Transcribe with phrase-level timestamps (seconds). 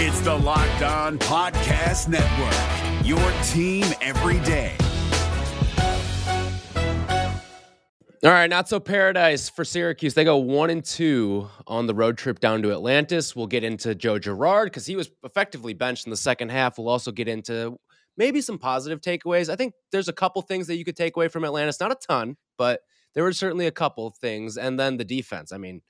[0.00, 3.18] It's the Locked On Podcast Network, your
[3.48, 4.76] team every day.
[8.22, 10.14] All right, not so paradise for Syracuse.
[10.14, 13.34] They go one and two on the road trip down to Atlantis.
[13.34, 16.78] We'll get into Joe Girard because he was effectively benched in the second half.
[16.78, 17.76] We'll also get into
[18.16, 19.48] maybe some positive takeaways.
[19.48, 21.80] I think there's a couple things that you could take away from Atlantis.
[21.80, 22.82] Not a ton, but
[23.16, 24.56] there were certainly a couple things.
[24.56, 25.50] And then the defense.
[25.50, 25.82] I mean,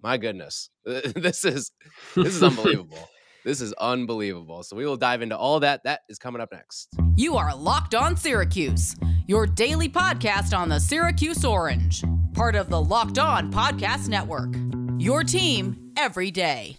[0.00, 1.72] my goodness, this is
[2.14, 3.08] this is unbelievable.
[3.46, 4.64] This is unbelievable.
[4.64, 5.84] So we will dive into all that.
[5.84, 6.88] That is coming up next.
[7.14, 8.96] You are Locked On Syracuse,
[9.28, 12.02] your daily podcast on the Syracuse Orange,
[12.34, 14.52] part of the Locked On Podcast Network.
[14.98, 16.78] Your team every day.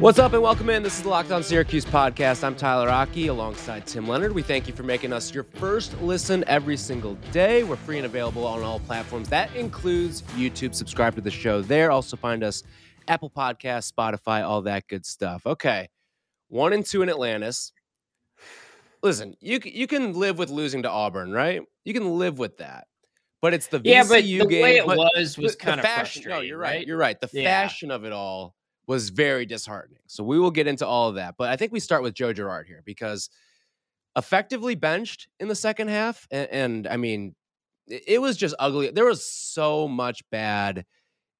[0.00, 0.82] What's up and welcome in.
[0.82, 2.42] This is the Locked On Syracuse podcast.
[2.44, 4.32] I'm Tyler Aki alongside Tim Leonard.
[4.32, 7.62] We thank you for making us your first listen every single day.
[7.62, 9.28] We're free and available on all platforms.
[9.28, 10.74] That includes YouTube.
[10.74, 11.90] Subscribe to the show there.
[11.90, 12.62] Also find us
[13.08, 15.46] Apple Podcasts, Spotify, all that good stuff.
[15.46, 15.88] Okay.
[16.48, 17.72] One and two in Atlantis.
[19.02, 21.62] Listen, you you can live with losing to Auburn, right?
[21.84, 22.86] You can live with that.
[23.40, 24.62] But it's the VCU yeah, but the game.
[24.62, 26.30] way it was was kind of fashion- frustrating.
[26.30, 26.76] No, you're right.
[26.76, 26.86] right?
[26.86, 27.20] You're right.
[27.20, 27.44] The Yeah.
[27.44, 28.54] fashion of it all
[28.86, 30.00] was very disheartening.
[30.06, 31.34] So we will get into all of that.
[31.36, 33.30] But I think we start with Joe Girard here because
[34.16, 36.26] effectively benched in the second half.
[36.30, 37.34] And, and I mean,
[37.88, 38.90] it was just ugly.
[38.90, 40.84] There was so much bad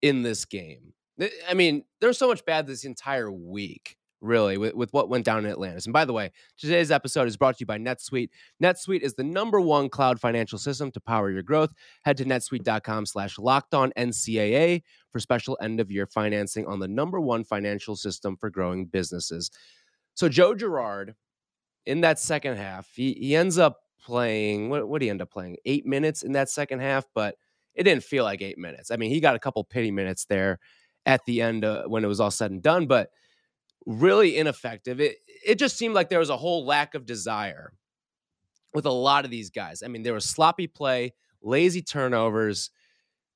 [0.01, 0.95] in this game.
[1.21, 5.45] I mean, there's so much bad this entire week, really, with, with what went down
[5.45, 5.87] in Atlantis.
[5.87, 8.31] And by the way, today's episode is brought to you by NetSuite.
[8.63, 11.73] NetSuite is the number one cloud financial system to power your growth.
[12.05, 16.89] Head to netsuite.com slash locked on NCAA for special end of year financing on the
[16.89, 19.51] number one financial system for growing businesses.
[20.15, 21.15] So Joe Girard,
[21.85, 25.31] in that second half, he, he ends up playing, what, what did he end up
[25.31, 25.57] playing?
[25.65, 27.37] Eight minutes in that second half, but
[27.75, 28.91] it didn't feel like eight minutes.
[28.91, 30.59] I mean, he got a couple pity minutes there
[31.07, 33.11] at the end uh, when it was all said and done, but
[33.87, 35.01] really ineffective.
[35.01, 37.73] It, it just seemed like there was a whole lack of desire
[38.75, 39.83] with a lot of these guys.
[39.83, 42.71] I mean, there was sloppy play, lazy turnovers.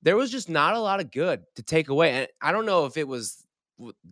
[0.03, 2.13] There was just not a lot of good to take away.
[2.13, 3.45] And I don't know if it was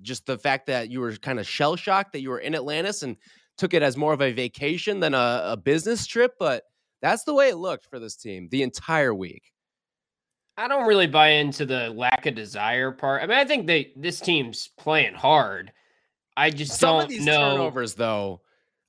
[0.03, 3.03] just the fact that you were kind of shell shocked that you were in Atlantis
[3.03, 3.17] and
[3.57, 6.65] took it as more of a vacation than a, a business trip, but
[7.01, 9.53] that's the way it looked for this team the entire week.
[10.56, 13.22] I don't really buy into the lack of desire part.
[13.22, 15.72] I mean, I think they this team's playing hard.
[16.37, 17.53] I just Some don't of these know.
[17.53, 18.41] turnovers, though,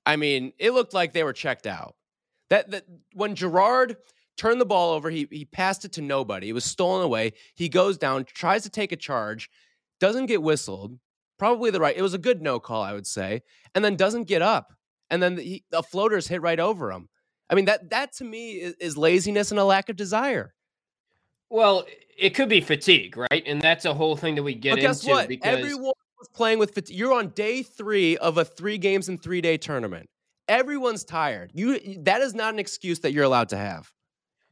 [0.05, 1.95] I mean, it looked like they were checked out.
[2.49, 3.97] That that when Girard
[4.37, 6.49] turned the ball over, he he passed it to nobody.
[6.49, 7.33] It was stolen away.
[7.55, 9.49] He goes down, tries to take a charge,
[9.99, 10.99] doesn't get whistled.
[11.37, 11.97] Probably the right.
[11.97, 13.41] It was a good no call, I would say,
[13.73, 14.71] and then doesn't get up,
[15.09, 17.09] and then the, the floaters hit right over him.
[17.49, 20.54] I mean that that to me is, is laziness and a lack of desire.
[21.49, 21.85] Well,
[22.17, 23.43] it could be fatigue, right?
[23.45, 25.27] And that's a whole thing that we get but guess into what?
[25.27, 26.97] because Everyone was playing with fatigue.
[26.97, 30.07] You're on day three of a three games and three day tournament.
[30.47, 31.51] Everyone's tired.
[31.53, 33.91] You that is not an excuse that you're allowed to have.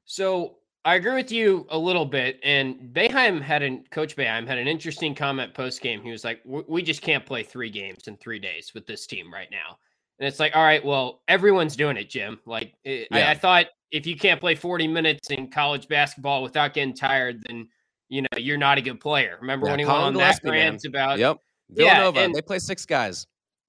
[0.05, 2.39] So I agree with you a little bit.
[2.43, 6.01] And Boeheim had an coach Boeheim had an interesting comment post game.
[6.01, 9.05] He was like, "We- "We just can't play three games in three days with this
[9.07, 9.77] team right now."
[10.19, 12.39] And it's like, all right, well, everyone's doing it, Jim.
[12.45, 13.29] Like, eh, I, Yeah.
[13.31, 17.67] I thought if you can't play 40 minutes in college basketball without getting tired, then
[18.09, 19.37] you know you're not a good player.
[19.41, 21.37] Remember Yeah, when he went Collin on that Gillespie, rant about Yep.
[21.75, 23.25] yeah, and- they play six guys.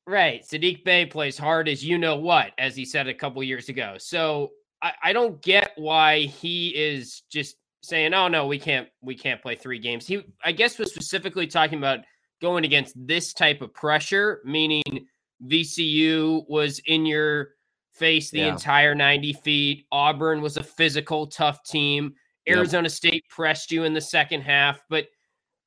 [0.07, 0.43] Right.
[0.45, 3.95] Sadiq Bey plays hard as you know what, as he said a couple years ago.
[3.99, 4.51] So
[4.83, 9.41] I, I don't get why he is just saying, Oh no, we can't we can't
[9.41, 10.07] play three games.
[10.07, 12.01] He I guess was specifically talking about
[12.43, 14.83] going against this type of pressure, meaning
[15.49, 17.51] VCU was in your
[17.93, 18.53] face the Yeah.
[18.53, 19.87] entire 90 feet.
[19.93, 22.15] Auburn was a physical, tough team.
[22.47, 22.57] Yep.
[22.57, 25.07] Arizona State pressed you in the second half, but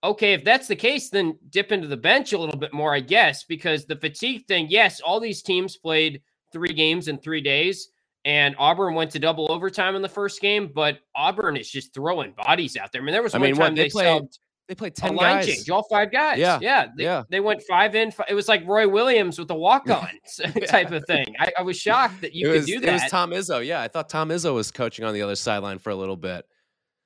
[0.04, 3.00] okay, if that's the case, then dip into the bench a little bit more, I
[3.00, 6.22] guess, because the fatigue thing, yes, all these teams played
[6.54, 7.90] three games in three days,
[8.26, 12.34] and Auburn went to double overtime in the first game, but Auburn is just throwing
[12.34, 13.02] bodies out there.
[13.02, 14.96] I mean, there was I one mean, time they they, played subbed They played a
[14.96, 15.46] ten line guys.
[15.48, 16.40] change, all five guys.
[16.40, 17.24] Yeah, yeah, they, yeah.
[17.30, 18.12] They went five in.
[18.12, 20.10] fi- It was like Roy Williams with a walk-on
[20.68, 21.26] type of thing.
[21.40, 22.90] I, I was shocked that you it could was, do that.
[22.90, 23.66] It was Tom Izzo.
[23.66, 26.46] Yeah, I thought Tom Izzo was coaching on the other sideline for a little bit.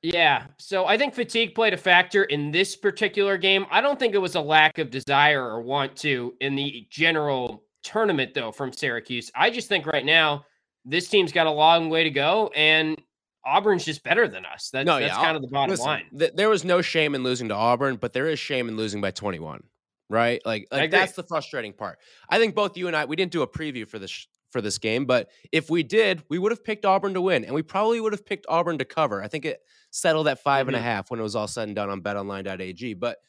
[0.01, 0.47] Yeah.
[0.57, 3.68] So I think fatigue played a factor in this particular game.
[3.69, 7.63] I don't think it was a lack of desire or want to in the general
[7.83, 9.30] tournament, though, from Syracuse.
[9.36, 10.45] I just think right now
[10.86, 13.00] this team's got a long way to go, and
[13.45, 14.69] Auburn's just better than us.
[14.71, 16.05] That's, no, that's yeah, kind of the bottom listen, line.
[16.17, 19.01] th- there was no shame in losing to Auburn, but there is shame in losing
[19.01, 19.63] by 21.
[20.09, 20.41] Right?
[20.45, 21.97] Like, like that's the frustrating part.
[22.29, 24.59] I think both you and I we didn't do a preview for this sh- for
[24.59, 27.61] this game, but if we did, we would have picked Auburn to win, and we
[27.61, 29.23] probably would have picked Auburn to cover.
[29.23, 29.61] I think it
[29.91, 30.83] settled at five and a Mhm.
[30.83, 32.95] half when it was all said and done on BetOnline.ag.
[32.95, 33.19] But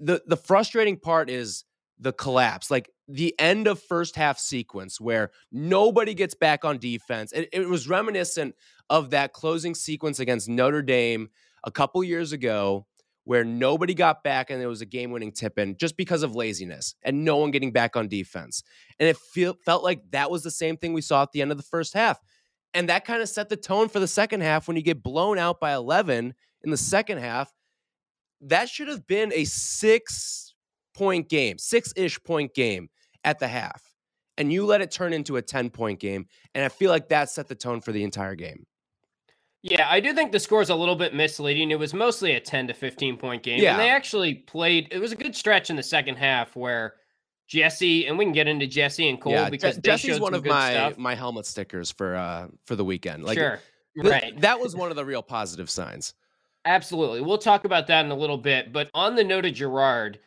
[0.00, 1.64] the the frustrating part is
[1.98, 7.32] the collapse, like the end of first half sequence where nobody gets back on defense.
[7.32, 8.54] It, it was reminiscent
[8.90, 11.28] of that closing sequence against Notre Dame
[11.64, 12.86] a couple years ago
[13.24, 16.36] where nobody got back and there was a game winning tip in just because of
[16.36, 18.62] laziness and no one getting back on defense.
[19.00, 21.50] And it feel, felt like that was the same thing we saw at the end
[21.50, 22.20] of the first half.
[22.72, 25.38] And that kind of set the tone for the second half when you get blown
[25.38, 27.52] out by 11 in the second half.
[28.42, 30.54] That should have been a six
[30.94, 32.90] point game, six ish point game
[33.24, 33.82] at the half.
[34.38, 36.26] And you let it turn into a 10 point game.
[36.54, 38.66] And I feel like that set the tone for the entire game.
[39.68, 41.72] Yeah, I do think the score is a little bit misleading.
[41.72, 43.60] It was mostly a 10 to 15 point game.
[43.60, 43.72] Yeah.
[43.72, 46.94] And they actually played, it was a good stretch in the second half where
[47.48, 50.44] Jesse, and we can get into Jesse and Cole yeah, because Je- Jesse's one of
[50.44, 50.98] my stuff.
[50.98, 53.24] my helmet stickers for uh for the weekend.
[53.24, 53.60] Like sure.
[54.00, 54.40] th- right.
[54.40, 56.14] that was one of the real positive signs.
[56.64, 57.20] Absolutely.
[57.20, 58.72] We'll talk about that in a little bit.
[58.72, 60.20] But on the note of Girard,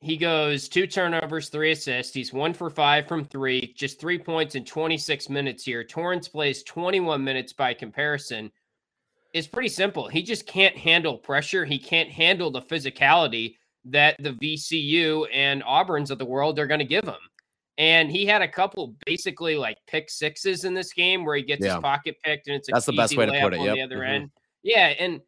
[0.00, 2.14] he goes two turnovers, three assists.
[2.14, 5.82] He's one for five from three, just three points in 26 minutes here.
[5.84, 8.52] Torrance plays 21 minutes by comparison.
[9.36, 10.08] It's pretty simple.
[10.08, 11.66] He just can't handle pressure.
[11.66, 16.80] He can't handle the physicality that the VCU and Auburns of the world are going
[16.80, 17.20] to give him.
[17.76, 21.62] And he had a couple basically like pick sixes in this game where he gets
[21.62, 21.74] Yeah.
[21.74, 23.74] his pocket picked and it's a That's the best way to put it, on yep.
[23.74, 24.08] the other Mhm.
[24.08, 24.30] end.
[24.62, 25.20] Yeah, and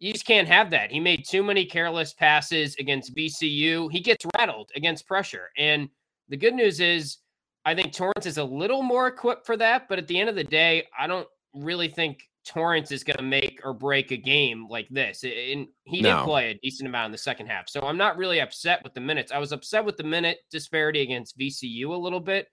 [0.00, 0.90] you just can't have that.
[0.90, 3.88] He made too many careless passes against VCU.
[3.92, 5.50] He gets rattled against pressure.
[5.56, 5.88] And
[6.28, 7.18] the good news is,
[7.64, 9.88] I think Torrance is a little more equipped for that.
[9.88, 13.22] But at the end of the day, I don't really think Torrance is going to
[13.22, 15.24] make or break a game like this.
[15.24, 16.24] And he did No.
[16.24, 17.68] play a decent amount in the second half.
[17.68, 19.32] So I'm not really upset with the minutes.
[19.32, 22.48] I was upset with the minute disparity against VCU a little bit.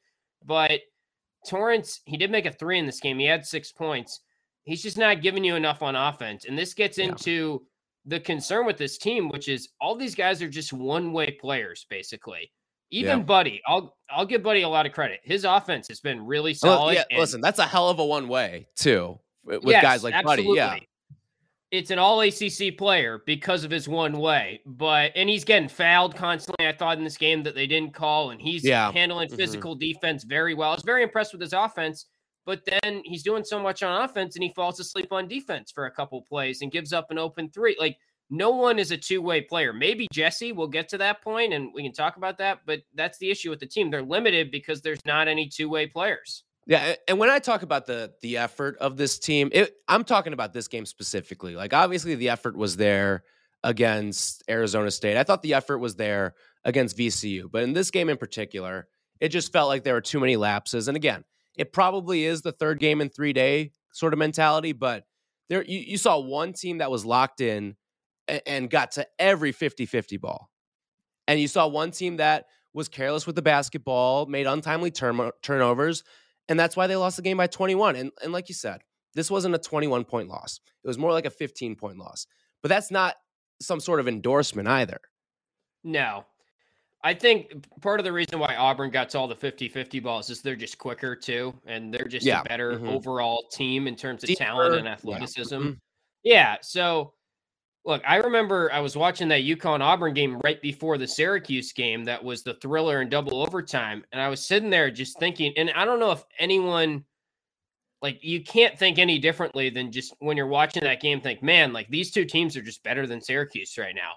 [0.45, 0.81] But
[1.47, 3.19] Torrance, he did make a three in this game.
[3.19, 4.21] He had six points
[4.63, 6.45] he's just not giving you enough on offense.
[6.45, 7.05] And this gets Yeah.
[7.05, 7.65] into
[8.05, 12.51] the concern with this team, which is all these guys are just one-way players, basically.
[12.91, 13.23] Even Yeah.
[13.25, 15.19] Buddy, I'll I'll give Buddy a lot of credit.
[15.23, 16.93] His offense has been really Well, solid.
[17.09, 20.43] yeah, listen, that's a hell of a one way too with Yes, guys like Buddy.
[20.43, 20.77] Yeah.
[21.71, 26.15] It's an all ACC player because of his one way, but and he's getting fouled
[26.17, 26.67] constantly.
[26.67, 28.91] I thought in this game that they didn't call, and he's Yeah.
[28.91, 29.37] handling Mhm.
[29.37, 30.71] physical defense very well.
[30.71, 32.07] I was very impressed with his offense,
[32.45, 35.85] but then he's doing so much on offense and he falls asleep on defense for
[35.85, 37.77] a couple plays and gives up an open three.
[37.79, 37.97] Like
[38.29, 39.71] no one is a two way player.
[39.71, 43.17] Maybe Jesse will get to that point and we can talk about that, but that's
[43.19, 43.89] the issue with the team.
[43.91, 46.43] They're limited because there's not any two way players.
[46.71, 46.95] Yeah.
[47.05, 50.53] And when I talk about the the effort of this team, it, I'm talking about
[50.53, 51.53] this game specifically.
[51.53, 53.25] Like obviously the effort was there
[53.61, 55.17] against Arizona State.
[55.17, 56.33] I thought the effort was there
[56.63, 58.87] against VCU, but in this game in particular,
[59.19, 60.87] it just felt like there were too many lapses.
[60.87, 61.25] And again,
[61.57, 65.03] it probably is the third game in three day sort of mentality, but
[65.49, 67.75] there you, you saw one team that was locked in
[68.29, 70.49] and, and got to every 50 50 ball.
[71.27, 76.05] And you saw one team that was careless with the basketball, made untimely turn- turnovers,
[76.51, 77.95] and that's why they lost the game by 21.
[77.95, 78.81] And, and like you said,
[79.15, 82.27] this wasn't a 21 point loss, it was more like a 15 point loss.
[82.61, 83.15] But that's not
[83.61, 84.99] some sort of endorsement either.
[85.85, 86.25] No.
[87.03, 90.29] I think part of the reason why Auburn got to all the 50 50 balls
[90.29, 91.53] is they're just quicker too.
[91.65, 92.89] And they're just Yeah, a better mhm.
[92.89, 95.55] overall team in terms of talent and Deeper, yeah, athleticism.
[95.55, 95.77] mhm.
[96.23, 96.57] Yeah.
[96.61, 97.13] So,
[97.85, 102.03] look, I remember I was watching that UConn Auburn game right before the Syracuse game
[102.05, 104.03] that was the thriller and double overtime.
[104.11, 107.05] And I was sitting there just thinking, and I don't know if anyone,
[108.01, 111.73] like, you can't think any differently than just when you're watching that game, think, man,
[111.73, 114.11] like these two teams are just better than Syracuse right now.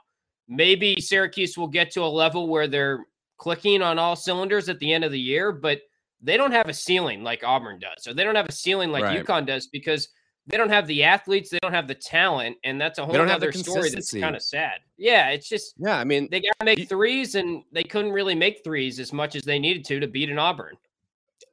[0.47, 3.07] Maybe Syracuse will get to a level where they're
[3.39, 5.81] clicking on all cylinders at the end of the year, but
[6.21, 9.05] they don't have a ceiling like Auburn does, or they don't have a ceiling like
[9.05, 9.25] Right.
[9.25, 10.09] UConn does because
[10.47, 13.53] they don't have the athletes, they don't have the talent, and that's a whole other
[13.53, 14.81] story that's kind of sad.
[14.97, 18.35] Yeah, it's just Yeah, I mean, they got to make threes, and they couldn't really
[18.35, 20.77] make threes as much as they needed to to beat an Auburn.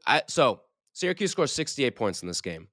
[0.05, 0.62] I, so
[0.93, 2.67] Syracuse scores 68 points in this game.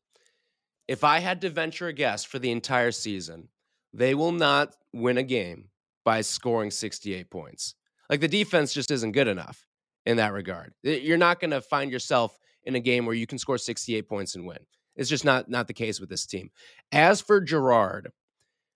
[0.89, 3.49] If I had to venture a guess for the entire season,
[3.93, 5.69] they will not win a game
[6.05, 7.75] by scoring 68 points.
[8.09, 9.67] Like the defense just isn't good enough
[10.07, 10.73] in that regard.
[10.83, 14.35] You're not going to find yourself in a game where you can score 68 points
[14.35, 14.59] and win.
[14.99, 16.51] It's just not not the case with this team.
[16.93, 18.11] As for Girard,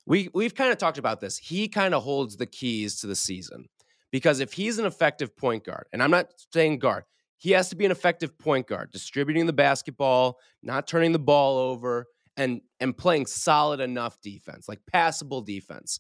[0.07, 1.37] we we've kind of talked about this.
[1.37, 3.67] He kind of holds the keys to the season
[4.13, 7.05] because if he's an effective point guard, and I'm not saying guard,
[7.39, 11.59] he has to be an effective point guard, distributing the basketball, not turning the ball
[11.59, 15.99] over, and and playing solid enough defense, like passable defense.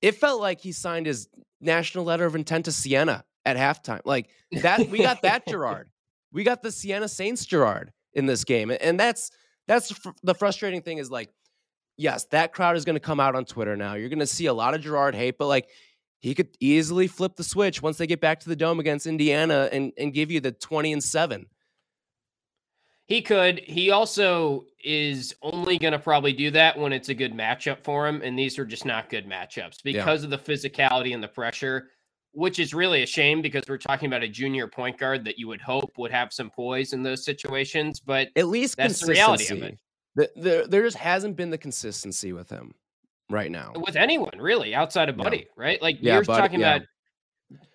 [0.00, 1.28] It felt like he signed his
[1.60, 4.02] national letter of intent to Siena at halftime.
[4.04, 5.90] Like that, we got that Girard.
[6.32, 9.30] We got the Siena Saints Girard in this game, and that's
[9.66, 11.30] that's fr- the frustrating thing is like,
[11.96, 13.94] yes, that crowd is going to come out on Twitter now.
[13.94, 15.68] You're going to see a lot of Girard hate, but like
[16.20, 19.68] he could easily flip the switch once they get back to the dome against Indiana
[19.70, 21.46] and, and give you the 20 and 7.
[23.06, 23.60] He could.
[23.60, 28.06] He also is only going to probably do that when it's a good matchup for
[28.06, 28.20] him.
[28.22, 30.26] And these are just not good matchups because yeah.
[30.26, 31.88] of the physicality and the pressure,
[32.32, 35.48] which is really a shame because we're talking about a junior point guard that you
[35.48, 38.00] would hope would have some poise in those situations.
[38.00, 39.78] But at least that's the reality of it.
[40.14, 42.74] The, the, there just hasn't been the consistency with him
[43.30, 43.72] right now.
[43.76, 45.44] With anyone, really, outside of Buddy, yeah.
[45.56, 45.82] right?
[45.82, 46.76] Like yeah, you're talking yeah.
[46.76, 46.86] about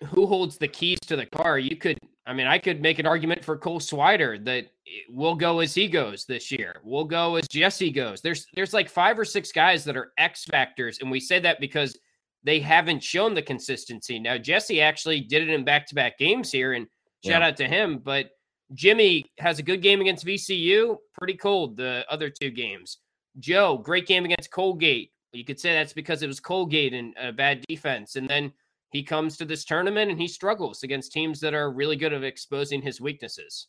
[0.08, 1.58] who holds the keys to the car.
[1.58, 4.66] You could, I mean, I could make an argument for Cole Swider that
[5.08, 6.80] we'll go as he goes this year.
[6.84, 8.20] We'll go as Jesse goes.
[8.20, 11.60] There's there's like five or six guys that are X factors, and we say that
[11.60, 11.96] because
[12.44, 14.18] they haven't shown the consistency.
[14.18, 16.86] Now Jesse actually did it in back to back games here, and
[17.24, 17.98] shout out to him.
[17.98, 18.30] But
[18.72, 22.98] Jimmy has a good game against VCU, pretty cold the other two games.
[23.40, 25.10] Joe, great game against Colgate.
[25.32, 28.16] You could say that's because it was Colgate and a bad defense.
[28.16, 28.52] And then
[28.90, 32.22] he comes to this tournament and he struggles against teams that are really good at
[32.22, 33.66] exposing his weaknesses.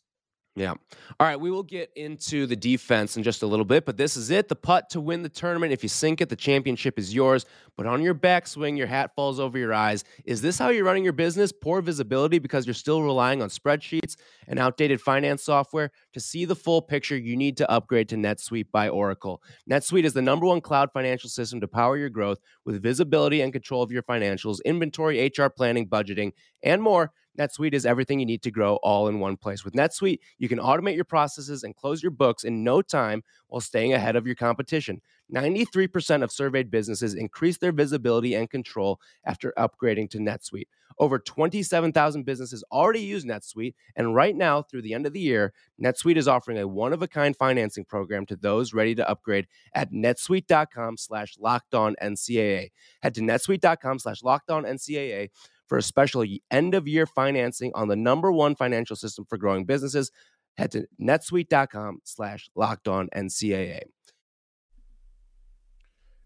[0.56, 0.70] Yeah.
[0.70, 1.38] All right.
[1.38, 4.48] We will get into the defense in just a little bit, but this is it.
[4.48, 5.70] The putt to win the tournament.
[5.70, 7.44] If you sink it, the championship is yours.
[7.76, 10.02] But on your backswing, your hat falls over your eyes.
[10.24, 11.52] Is this how you're running your business?
[11.52, 14.16] Poor visibility because you're still relying on spreadsheets
[14.48, 15.90] and outdated finance software?
[16.14, 19.42] To see the full picture, you need to upgrade to NetSuite by Oracle.
[19.70, 23.52] NetSuite is the number one cloud financial system to power your growth with visibility and
[23.52, 26.32] control of your financials, inventory, HR planning, budgeting,
[26.62, 27.12] and more.
[27.38, 29.64] NetSuite is everything you need to grow all in one place.
[29.64, 33.60] With NetSuite, you can automate your processes and close your books in no time while
[33.60, 35.00] staying ahead of your competition.
[35.34, 40.68] 93% of surveyed businesses increase their visibility and control after upgrading to NetSuite.
[40.98, 45.52] Over 27,000 businesses already use NetSuite, and right now, through the end of the year,
[45.82, 51.36] NetSuite is offering a one-of-a-kind financing program to those ready to upgrade at netsuite.com slash
[51.38, 52.70] locked on NCAA.
[53.02, 55.28] Head to netsuite.com slash locked on NCAA
[55.66, 59.64] for a special end of year financing on the number one financial system for growing
[59.64, 60.10] businesses.
[60.56, 63.82] Head to netsuite.com slash locked on NCAA.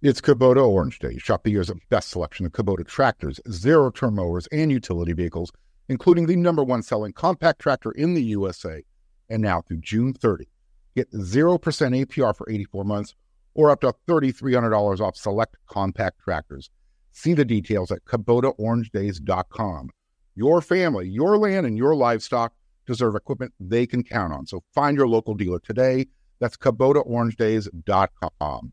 [0.02, 1.18] It's Kubota Orange Day.
[1.18, 5.52] Shop the year's best selection of Kubota tractors, zero turn mowers, and utility vehicles,
[5.90, 8.82] including the number one selling compact tractor in the USA.
[9.28, 10.49] And now through June 30,
[10.97, 13.14] get 0% APR for 84 months
[13.52, 16.70] or up to $3,300 off select compact tractors.
[17.12, 19.90] See the details at KubotaOrangeDays.com.
[20.36, 22.52] Your family, your land, and your livestock
[22.86, 24.46] deserve equipment they can count on.
[24.46, 26.06] So find your local dealer today.
[26.38, 28.72] That's KubotaOrangeDays.com.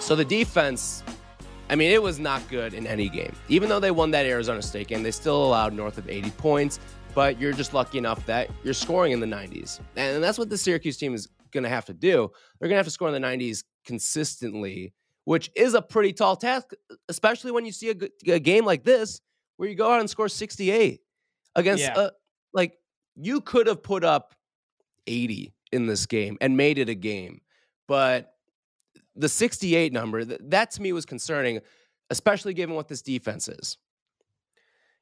[0.00, 1.02] So the defense,
[1.68, 3.34] I mean, it was not good in any game.
[3.50, 6.80] Even though they won that Arizona State game, they still allowed north of 80 points
[7.14, 9.80] but you're just lucky enough that you're scoring in the 90s.
[9.96, 12.30] And that's what the Syracuse team is going to have to do.
[12.58, 14.92] They're going to have to score in the 90s consistently,
[15.24, 16.72] which is a pretty tall task,
[17.08, 19.20] especially when you see a, a game like this
[19.56, 21.00] where you go out and score 68
[21.56, 21.94] against, yeah.
[21.96, 22.10] a,
[22.52, 22.78] like,
[23.16, 24.34] you could have put up
[25.06, 27.40] 80 in this game and made it a game.
[27.88, 28.32] But
[29.16, 31.60] the 68 number, that to me was concerning,
[32.10, 33.76] especially given what this defense is.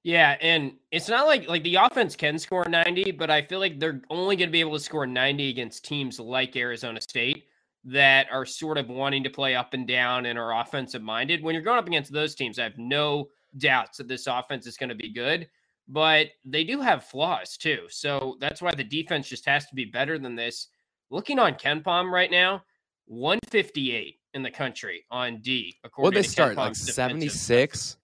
[0.07, 3.81] Yeah, and it's not like like the offense can score 90, but I feel like
[3.81, 7.47] they're only going to be able to score 90 against teams like Arizona State
[7.83, 11.43] that are sort of wanting to play up and down and are offensive minded.
[11.43, 14.77] When you're going up against those teams, I have no doubts that this offense is
[14.77, 15.49] going to be good,
[15.89, 17.87] but they do have flaws too.
[17.89, 20.69] So that's why the defense just has to be better than this.
[21.11, 22.63] Looking on KenPom right now,
[23.07, 25.75] 158 in the country on D.
[25.83, 27.97] According what they start like 76.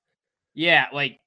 [0.54, 1.20] Yeah, like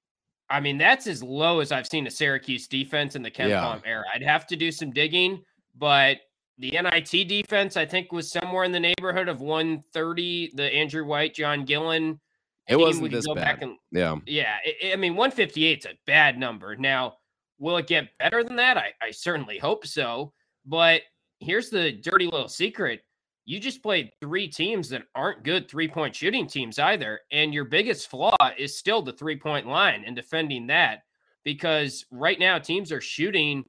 [0.50, 3.80] I mean, that's as low as I've seen a Syracuse defense in the KenPom yeah.
[3.84, 4.04] era.
[4.14, 5.42] I'd have to do some digging,
[5.76, 6.18] but
[6.58, 10.52] the NIT defense, I think, was somewhere in the neighborhood of 130.
[10.56, 12.20] The Andrew White, John Gillon.
[12.68, 13.62] It wasn't this bad.
[13.62, 14.16] And, yeah.
[14.26, 14.58] Yeah.
[14.64, 16.76] It, I mean, 158 is a bad number.
[16.76, 17.18] Now,
[17.60, 18.78] will it get better than that?
[18.78, 20.32] I, I certainly hope so.
[20.66, 21.02] But
[21.40, 23.02] here's the dirty little secret
[23.46, 27.20] you just played three teams that aren't good three point shooting teams either.
[27.32, 31.04] And your biggest flaw is still the three point line and defending that
[31.44, 33.64] because right now teams are shooting,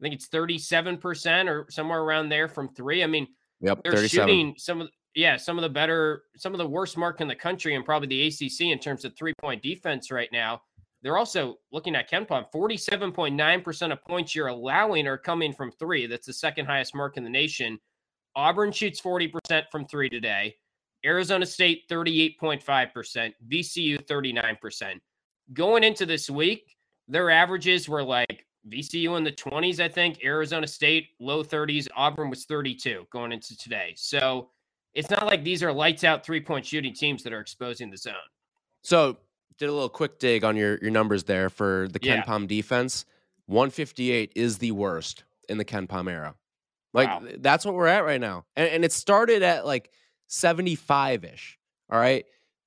[0.00, 3.04] I think it's 37% or somewhere around there from three.
[3.04, 3.28] I mean,
[3.60, 4.08] yep, they're 37.
[4.08, 7.34] shooting some of yeah, some of the better, some of the worst mark in the
[7.34, 10.60] country and probably the ACC in terms of three point defense right now.
[11.02, 16.06] They're also looking at KenPom, 47.9% of points you're allowing are coming from three.
[16.06, 17.78] That's the second highest mark in the nation.
[18.36, 20.56] Auburn shoots 40% from three today.
[21.04, 25.00] Arizona State 38.5%, VCU 39%.
[25.52, 26.76] Going into this week,
[27.08, 30.22] their averages were like VCU in the 20s, I think.
[30.22, 31.88] Arizona State, low 30s.
[31.96, 33.94] Auburn was 32 going into today.
[33.96, 34.50] So
[34.94, 37.96] it's not like these are lights out three point shooting teams that are exposing the
[37.96, 38.14] zone.
[38.82, 39.16] So
[39.58, 42.24] did a little quick dig on your your numbers there for the Ken Yeah.
[42.24, 43.04] Palm defense.
[43.46, 46.34] 158 is the worst in the KenPom era.
[46.92, 47.22] Like Wow.
[47.38, 48.44] that's what we're at right now.
[48.56, 49.90] And, and it started at like
[50.28, 51.58] 75 ish.
[51.90, 52.24] All right.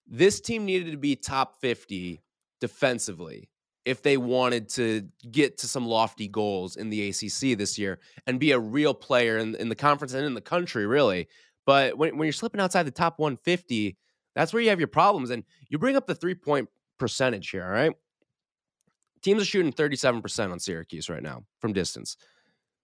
[0.08, 2.22] This team needed to be top 50
[2.60, 3.50] defensively
[3.86, 8.40] if they wanted to get to some lofty goals in the ACC this year and
[8.40, 11.28] be a real player in, in the conference and in the country, really.
[11.66, 13.98] But when, when you're slipping outside the top 150,
[14.36, 15.30] that's where you have your problems.
[15.30, 17.94] And you bring up the three point percentage here, all right?
[19.22, 22.18] Teams are shooting 37% on Syracuse right now from distance,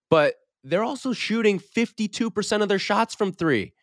[0.09, 3.73] but they're also shooting 52% of their shots from three.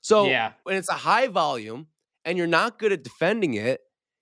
[0.00, 0.52] So yeah.
[0.64, 1.86] when it's a high volume
[2.24, 3.80] and you're not good at defending it,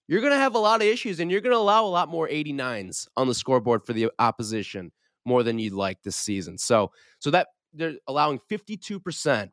[0.09, 2.09] you're going to have a lot of issues and you're going to allow a lot
[2.09, 4.91] more 89s on the scoreboard for the opposition
[5.25, 6.59] more than you'd like this season.
[6.59, 6.91] So
[7.21, 9.51] so that they're allowing 52%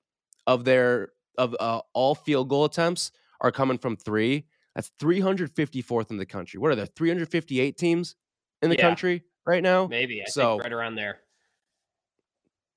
[0.48, 3.12] of their of uh, all field goal attempts
[3.42, 4.44] are coming from 3.
[4.74, 6.60] That's 354th in the country.
[6.60, 8.16] What are there 358 teams
[8.64, 8.82] in the Yeah.
[8.82, 9.86] country right now?
[9.88, 10.22] Maybe.
[10.22, 11.20] I So- think right around there.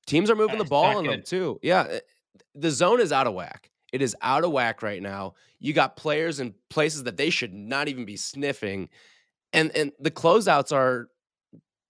[0.06, 1.58] Teams are moving the ball on them too.
[1.62, 2.00] Yeah, eh,
[2.54, 3.70] the zone is out of whack.
[3.92, 5.34] It is out of whack right now.
[5.58, 8.88] You got players in places that they should not even be sniffing,
[9.52, 11.08] and and the closeouts are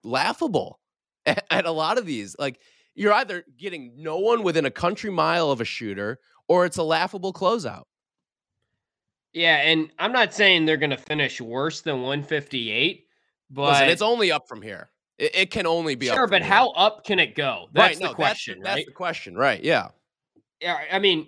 [0.03, 0.79] laughable
[1.25, 2.35] at, at a lot of these.
[2.37, 2.59] Like
[2.95, 6.83] you're either getting no one within a country mile of a shooter, or it's a
[6.83, 7.83] laughable closeout.
[9.33, 9.57] Yeah.
[9.57, 13.05] And I'm not saying they're going to finish worse than 158,
[13.49, 14.89] but Listen, it's only up from here.
[15.21, 17.67] It, it can only be sure, but how up can it go?
[17.75, 18.75] right, That's no, the question, that's, right?
[18.77, 19.63] That's the question, right?
[19.63, 19.89] Yeah.
[20.59, 21.27] Yeah, I mean,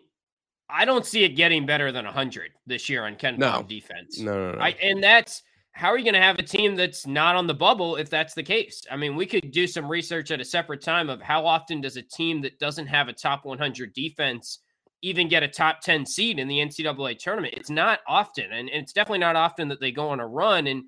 [0.67, 3.63] I don't see it getting better than 100 this year on Ken No.
[3.67, 4.19] Defense.
[4.19, 4.59] No, no, no.
[4.59, 7.53] I and that's how are you going to have a team that's not on the
[7.53, 8.83] bubble if that's the case?
[8.91, 11.97] I mean, we could do some research at a separate time of how often does
[11.97, 14.59] a team that doesn't have a top 100 defense
[15.01, 17.55] even get a top 10 seed in the NCAA tournament?
[17.57, 20.67] It's not often, and it's definitely not often that they go on a run.
[20.67, 20.83] And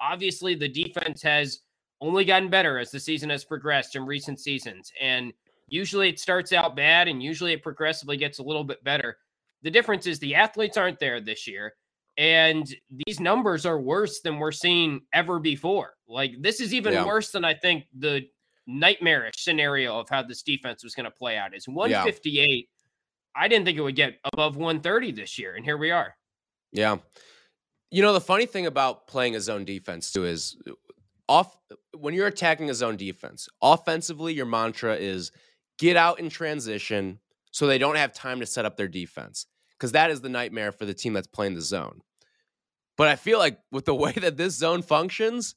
[0.00, 1.60] obviously, the defense has
[2.00, 4.92] only gotten better as the season has progressed in recent seasons.
[5.00, 5.32] And
[5.68, 9.18] usually it starts out bad, and usually it progressively gets a little bit better.
[9.62, 11.74] The difference is the athletes aren't there this year.
[12.16, 12.66] And
[13.06, 15.94] these numbers are worse than we're seeing ever before.
[16.08, 17.06] Like, this is even Yeah.
[17.06, 18.28] worse than I think the
[18.66, 22.68] nightmarish scenario of how this defense was going to play out is 158.
[23.34, 25.54] I didn't think it would get above 130 this year.
[25.54, 26.16] And here we are.
[26.72, 26.98] Yeah.
[27.90, 30.56] You know, the funny thing about playing a zone defense too is
[31.30, 31.56] off
[31.96, 35.30] when you're attacking a zone defense, offensively, your mantra is
[35.78, 37.20] get out in transition
[37.52, 39.46] so they don't have time to set up their defense.
[39.78, 42.00] Because that is the nightmare for the team that's playing the zone.
[42.98, 45.54] But I feel like with the way that this zone functions,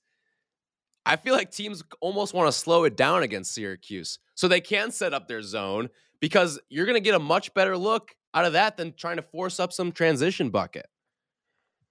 [1.05, 4.91] I feel like teams almost want to slow it down against Syracuse so they can
[4.91, 5.89] set up their zone
[6.21, 9.23] because you're going to get a much better look out of that than trying to
[9.23, 10.85] force up some transition bucket.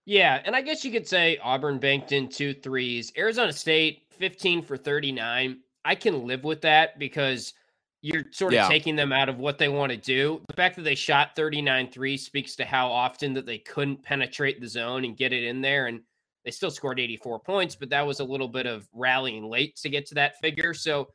[0.05, 3.12] Yeah, and I guess you could say Auburn banked in two threes.
[3.17, 5.61] Arizona State, 15 for 39.
[5.85, 7.55] I can live with that because
[8.03, 8.69] you're sort of Yeah.
[8.69, 10.43] taking them out of what they want to do.
[10.49, 14.61] The fact that they shot 39 threes speaks to how often that they couldn't penetrate
[14.61, 15.87] the zone and get it in there.
[15.87, 16.03] And
[16.45, 19.88] they still scored 84 points, but that was a little bit of rallying late to
[19.88, 20.75] get to that figure.
[20.75, 21.12] So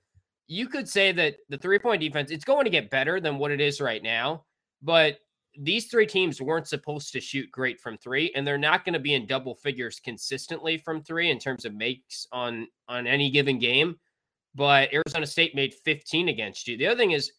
[0.48, 3.52] you could say that the three point defense, it's going to get better than what
[3.52, 4.46] it is right now.
[4.82, 5.20] But
[5.60, 9.00] these three teams weren't supposed to shoot great from three, and they're not going to
[9.00, 13.58] be in double figures consistently from three in terms of makes on on any given
[13.60, 13.96] game.
[14.56, 16.78] But Arizona State made 15 against you.
[16.78, 17.32] The other thing is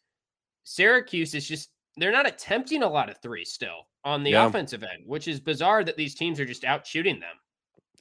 [0.65, 4.47] Syracuse is just they're not attempting a lot of threes still on the Yeah.
[4.47, 7.35] offensive end, which is bizarre that these teams are just out shooting them.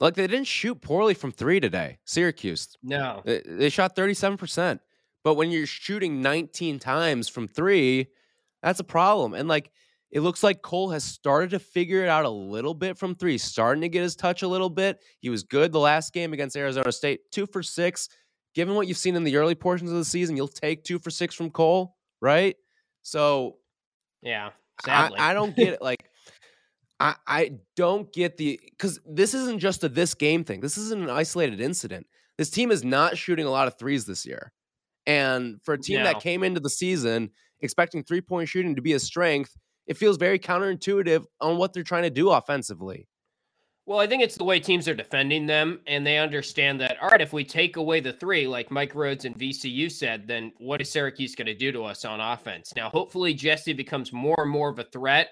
[0.00, 1.98] Like they didn't shoot poorly from three today.
[2.04, 3.22] Syracuse, No.
[3.24, 4.80] they, they shot thirty seven percent,
[5.24, 8.08] but when you're shooting nineteen times from three,
[8.62, 9.34] that's a problem.
[9.34, 9.72] And like
[10.10, 13.36] it looks like Cole has started to figure it out a little bit from three,
[13.38, 15.00] starting to get his touch a little bit.
[15.20, 18.08] He was good the last game against Arizona State, two for six.
[18.54, 21.10] Given what you've seen in the early portions of the season, you'll take two for
[21.10, 22.56] six from Cole, right?
[23.02, 23.58] So
[24.22, 24.50] Yeah.
[24.86, 25.82] I, I don't get it.
[25.82, 26.04] Like,
[27.00, 30.60] I I don't get the because this isn't just a this game thing.
[30.60, 32.06] This isn't an isolated incident.
[32.36, 34.52] This team is not shooting a lot of threes this year,
[35.06, 36.04] and for a team No.
[36.04, 39.56] that came into the season expecting three point shooting to be a strength,
[39.88, 43.08] it feels very counterintuitive on what they're trying to do offensively.
[43.86, 46.98] Well, I think it's the way teams are defending them, and they understand that.
[47.00, 50.52] All right, if we take away the three, like Mike Rhoades and VCU said, then
[50.58, 52.74] what is Syracuse going to do to us on offense?
[52.76, 55.30] Now, hopefully, Jesse becomes more and more of a threat,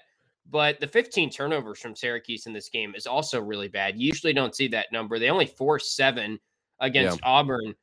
[0.49, 3.95] but the 15 turnovers from Syracuse in this game is also really bad.
[3.95, 5.19] You usually don't see that number.
[5.19, 6.39] They only forced seven
[6.79, 7.75] against Auburn.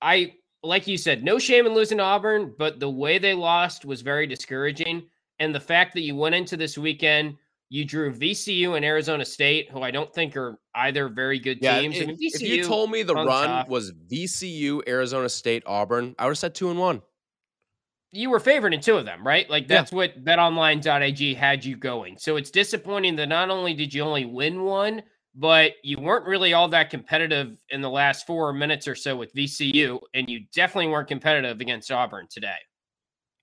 [0.00, 0.34] I
[0.64, 4.00] like you said, no shame in losing to Auburn, but the way they lost was
[4.00, 5.04] very discouraging.
[5.42, 7.36] And the fact that you went into this weekend,
[7.68, 11.80] you drew VCU and Arizona State, who I don't think are either very good Yeah,
[11.80, 11.96] teams.
[11.96, 16.26] if, I mean, if you told me the run was VCU, Arizona State, Auburn, I
[16.26, 17.02] would have said two and one.
[18.12, 19.48] you were favored in two of them, right?
[19.50, 19.78] Like Yeah.
[19.78, 22.18] that's what betonline.ag had you going.
[22.18, 25.02] So it's disappointing that not only did you only win one,
[25.34, 29.34] but you weren't really all that competitive in the last four minutes or so with
[29.34, 32.58] VCU, and you definitely weren't competitive against Auburn today.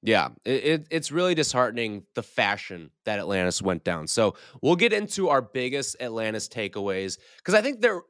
[0.02, 4.08] Yeah, it, it, it's really disheartening the fashion that Atlantis went down.
[4.08, 8.02] So we'll get into our biggest Atlantis takeaways because I think they're.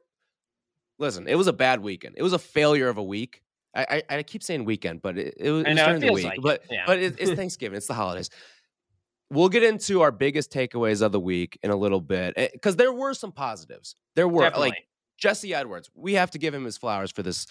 [0.98, 2.14] Listen, it was a bad weekend.
[2.18, 3.42] It was a failure of a week.
[3.74, 6.00] I I, I keep saying weekend, but it, it was, I it was know, during
[6.00, 6.24] the week.
[6.24, 6.84] like but yeah.
[6.86, 7.76] but it, it's Thanksgiving.
[7.76, 8.30] it's the holidays.
[9.32, 12.76] We'll get into our biggest takeaways of the week in a little bit eh, because
[12.76, 13.96] there were some positives.
[14.14, 14.68] There were Definitely.
[14.70, 14.78] like
[15.18, 15.90] Jesse Edwards.
[15.94, 17.46] We have to give him his flowers for this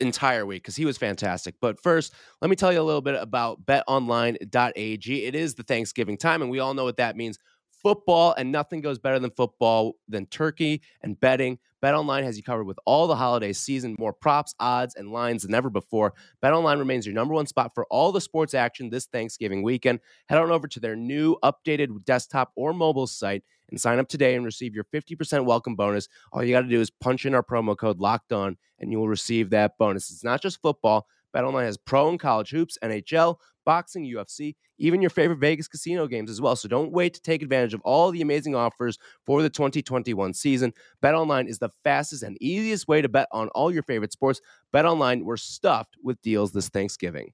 [0.00, 1.54] entire week because he was fantastic.
[1.60, 5.24] But first, let me tell you a little bit about betonline.ag.
[5.24, 7.38] It is the Thanksgiving time, and we all know what that means.
[7.70, 11.58] Football, and nothing goes better than football than turkey and betting.
[11.82, 15.54] BetOnline has you covered with all the holiday season, more props, odds, and lines than
[15.54, 16.12] ever before.
[16.42, 20.00] BetOnline remains your number one spot for all the sports action this Thanksgiving weekend.
[20.28, 24.34] Head on over to their new updated desktop or mobile site and sign up today
[24.34, 26.08] and receive your 50% welcome bonus.
[26.32, 28.98] All you got to do is punch in our promo code locked on and you
[28.98, 30.10] will receive that bonus.
[30.10, 31.06] It's not just football.
[31.34, 36.30] BetOnline has pro and college hoops, NHL, boxing, UFC, even your favorite Vegas casino games
[36.30, 36.56] as well.
[36.56, 40.72] So don't wait to take advantage of all the amazing offers for the 2021 season.
[41.02, 44.40] BetOnline is the fastest and easiest way to bet on all your favorite sports.
[44.74, 47.32] BetOnline, we're stuffed with deals this Thanksgiving.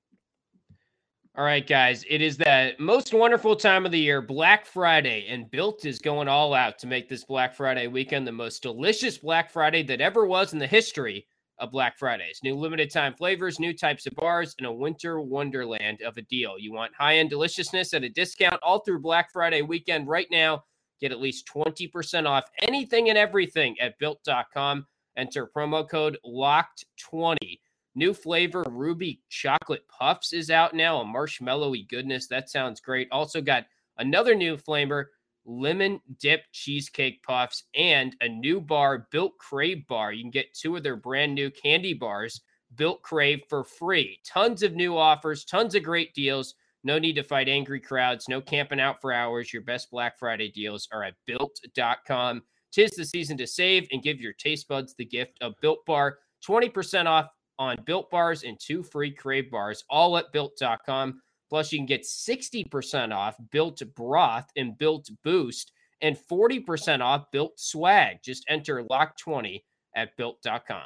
[1.37, 5.51] All right, guys, it is the most wonderful time of the year, Black Friday, and
[5.51, 9.51] Built is going all out to make this Black Friday weekend the most delicious Black
[9.51, 11.27] Friday that ever was in the history
[11.59, 12.41] of Black Fridays.
[12.43, 16.59] New limited time flavors, new types of bars, and a winter wonderland of a deal.
[16.59, 20.65] You want high end deliciousness at a discount all through Black Friday weekend right now.
[21.03, 24.87] Get at least 20% off anything and everything at built.com.
[25.19, 27.59] Enter promo code LOCKED20.
[27.97, 32.27] New flavor Ruby Chocolate Puffs is out now, a marshmallowy goodness.
[32.27, 33.09] That sounds great.
[33.11, 33.65] Also got
[33.97, 35.13] another new flavor,
[35.47, 40.13] Lemon Dip Cheesecake Puffs, and a new bar, Built Crave Bar.
[40.13, 42.43] You can get two of their brand new candy bars,
[42.75, 44.21] Built Crave, for free.
[44.27, 46.55] Tons of new offers, tons of great deals.
[46.85, 49.55] No need to fight angry crowds, no camping out for hours.
[49.55, 52.43] Your best Black Friday deals are at built.com.
[52.73, 56.19] Tis the season to save and give your taste buds the gift of Built Bar.
[56.47, 61.21] 20% off on Built Bars and two free Crave Bars, all at built.com.
[61.49, 67.59] Plus, you can get 60% off Built Broth and Built Boost and 40% off Built
[67.59, 68.19] Swag.
[68.23, 69.63] Just enter LOCK20
[69.95, 70.83] at built.com.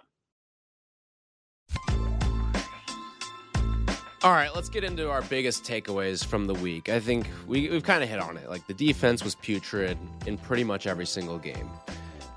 [4.23, 6.91] All right, let's get into our biggest takeaways from the week.
[6.91, 8.51] I think we, we've kind of hit on it.
[8.51, 11.71] Like the defense was putrid in pretty much every single game.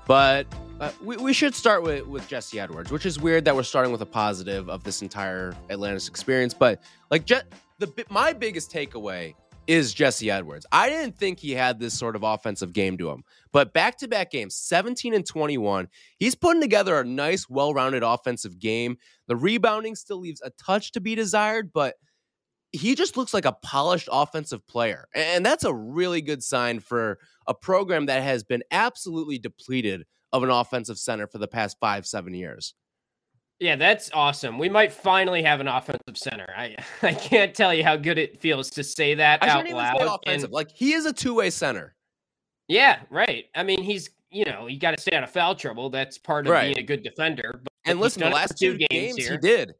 [0.06, 0.46] But
[0.80, 3.92] uh, we, we should start with, with Jesse Edwards, which is weird that we're starting
[3.92, 6.52] with a positive of this entire Atlantis experience.
[6.52, 7.42] But like Je-
[7.78, 9.34] the my biggest takeaway
[9.66, 10.66] is Jesse Edwards.
[10.70, 14.08] I didn't think he had this sort of offensive game to him, but back to
[14.08, 15.88] back games, 17 and 21,
[16.18, 18.98] he's putting together a nice, well rounded offensive game.
[19.26, 21.94] The rebounding still leaves a touch to be desired, but
[22.74, 25.06] he just looks like a polished offensive player.
[25.14, 30.42] And that's a really good sign for a program that has been absolutely depleted of
[30.42, 32.74] an offensive center for the past five, seven years.
[33.60, 34.58] Yeah, that's awesome.
[34.58, 36.52] We might finally have an offensive center.
[36.56, 40.18] I I can't tell you how good it feels to say that I out loud.
[40.26, 41.94] say And- like he is a two way center.
[42.68, 43.44] yeah, right.
[43.54, 45.88] I mean, he's you know you got to stay out of foul trouble.
[45.90, 46.74] That's part of Right.
[46.74, 47.60] being a good defender.
[47.62, 49.32] But And listen, the done it for last two games, here.
[49.32, 49.72] he did.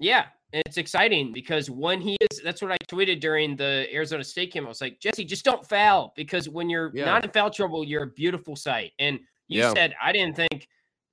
[0.00, 4.22] Yeah, and it's exciting because when he is, that's what I tweeted during the Arizona
[4.22, 4.64] State game.
[4.64, 7.06] I was like, Jesse, just don't foul because when you're Yeah.
[7.06, 8.92] not in foul trouble, you're a beautiful sight.
[9.00, 9.74] And you Yeah.
[9.74, 10.68] said I didn't think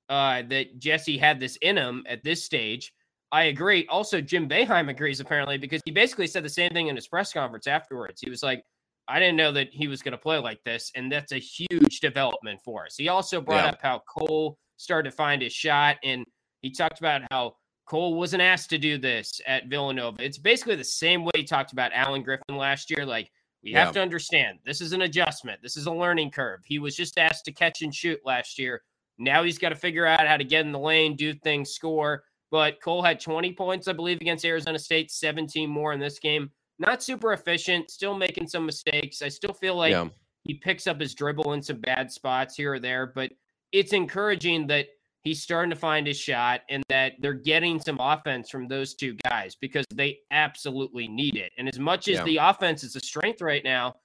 [0.09, 2.93] uh, that Jesse had this in him at this stage.
[3.31, 3.87] I agree.
[3.87, 7.31] Also, Jim Boeheim agrees apparently because he basically said the same thing in his press
[7.31, 8.19] conference afterwards.
[8.19, 8.61] He was like,
[9.07, 12.01] I didn't know that he was going to play like this, and that's a huge
[12.01, 12.95] development for us.
[12.97, 13.69] He also brought Yeah.
[13.71, 16.25] up how Cole started to find his shot, and
[16.61, 17.55] he talked about how
[17.91, 20.23] Cole wasn't asked to do this at Villanova.
[20.23, 23.05] It's basically the same way he talked about Alan Griffin last year.
[23.05, 23.29] Like,
[23.61, 23.83] we Yeah.
[23.83, 26.61] have to understand this is an adjustment, this is a learning curve.
[26.63, 28.81] He was just asked to catch and shoot last year.
[29.17, 32.23] Now he's got to figure out how to get in the lane, do things, score.
[32.49, 36.49] But Cole had 20 points, I believe, against Arizona State, 17 more in this game.
[36.79, 39.21] Not super efficient, still making some mistakes.
[39.21, 40.07] I still feel like yeah.
[40.45, 43.33] he picks up his dribble in some bad spots here or there, but
[43.73, 44.87] it's encouraging that
[45.23, 49.15] he's starting to find his shot and that they're getting some offense from those two
[49.23, 51.51] guys because they absolutely need it.
[51.57, 52.23] And as much as Yeah.
[52.23, 53.95] the offense is a strength right now,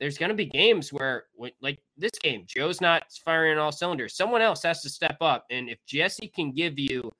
[0.00, 1.26] there's going to be games where,
[1.60, 4.16] like this game, Joe's not firing all cylinders.
[4.16, 5.46] Someone else has to step up.
[5.50, 7.10] And if Jesse can give you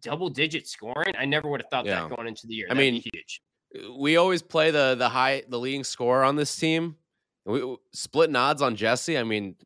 [0.00, 2.06] double digit scoring, I never would have thought Yeah.
[2.08, 2.66] that going into the year.
[2.70, 3.40] I That'd mean, huge.
[3.98, 6.96] we always play the the high the leading scorer on this team.
[7.44, 9.18] We splitting odds on Jesse.
[9.18, 9.56] I mean,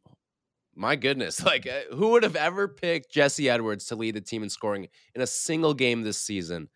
[0.77, 4.43] my goodness, like uh, who would have ever picked Jesse Edwards to lead the team
[4.43, 6.69] in scoring in a single game this season?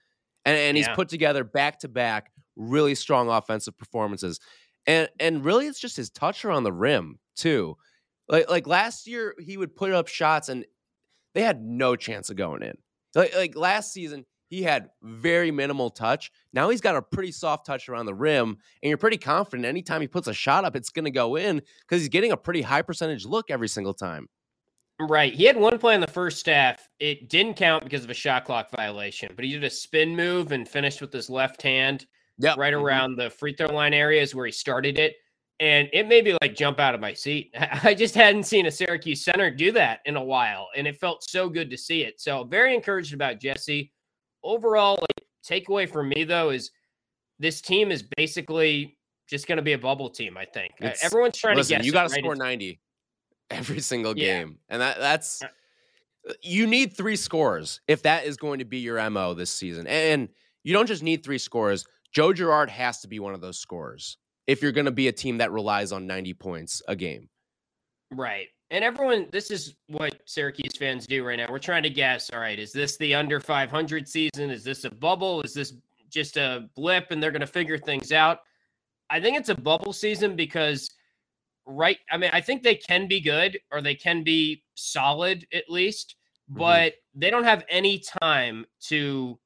[0.45, 0.95] And and he's Yeah.
[0.95, 4.41] put together back to back really strong offensive performances.
[4.87, 7.77] And and really it's just his touch around the rim too.
[8.29, 10.65] Like like last year he would put up shots and
[11.35, 12.77] they had no chance of going in.
[13.15, 16.31] Like like last season he had very minimal touch.
[16.53, 20.01] Now he's got a pretty soft touch around the rim, and you're pretty confident anytime
[20.01, 22.61] he puts a shot up, it's going to go in because he's getting a pretty
[22.61, 24.29] high percentage look every single time.
[25.01, 25.33] Right.
[25.33, 26.87] He had one play in the first half.
[26.99, 30.53] It didn't count because of a shot clock violation, but he did a spin move
[30.53, 32.85] and finished with his left hand Yeah, right mm-hmm.
[32.85, 35.15] around the free throw line areas where he started it.
[35.59, 37.55] And it made me like jump out of my seat.
[37.85, 41.23] I just hadn't seen a Syracuse center do that in a while, and it felt
[41.23, 42.21] so good to see it.
[42.21, 43.93] So very encouraged about Jesse.
[44.43, 46.71] Overall, like takeaway for me though is
[47.39, 48.97] this team is basically
[49.29, 50.37] just going to be a bubble team.
[50.37, 51.87] I think Uh, It's- everyone's trying Listen, to guess.
[51.87, 52.21] you got to right?
[52.23, 52.81] score 90
[53.51, 54.41] every single Yeah.
[54.41, 55.49] game, and that that's Uh
[56.43, 60.29] you need three scores if that is going to be your mo this season, and
[60.63, 61.87] you don't just need three scores.
[62.13, 65.13] Joe Girard has to be one of those scorers if you're going to be a
[65.13, 67.31] team that relies on 90 points a game.
[68.11, 68.49] Right.
[68.71, 71.47] And everyone, this is what Syracuse fans do right now.
[71.51, 72.31] We're trying to guess.
[72.31, 74.51] All right, is this the under 500 season?
[74.51, 75.43] Is this a bubble?
[75.43, 75.75] Is this
[76.09, 78.41] just a blip and they're going to figure things out?
[79.11, 80.89] I think it's a bubble season because,
[81.67, 81.99] right?
[82.13, 86.15] I mean, I think they can be good or they can be solid at least,
[86.53, 86.59] Mhm.
[86.59, 89.37] but they don't have any time to